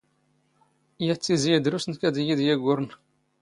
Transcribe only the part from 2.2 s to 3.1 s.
ⵉⵢⵉ ⴷ ⵢⴰⴳⵓⵔⵏ.